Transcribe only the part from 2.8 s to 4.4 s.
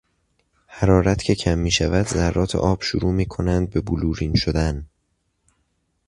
شروع میکنند به بلورین